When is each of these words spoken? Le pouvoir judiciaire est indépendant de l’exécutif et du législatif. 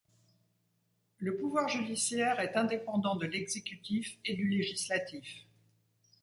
Le 1.19 1.37
pouvoir 1.37 1.69
judiciaire 1.69 2.39
est 2.39 2.55
indépendant 2.57 3.15
de 3.17 3.27
l’exécutif 3.27 4.17
et 4.25 4.33
du 4.33 4.47
législatif. 4.49 5.45